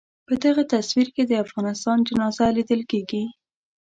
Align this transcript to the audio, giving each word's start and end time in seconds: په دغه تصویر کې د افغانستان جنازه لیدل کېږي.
په 0.27 0.33
دغه 0.45 0.63
تصویر 0.73 1.07
کې 1.15 1.23
د 1.25 1.33
افغانستان 1.45 1.97
جنازه 2.07 2.45
لیدل 2.57 2.81
کېږي. 2.91 3.23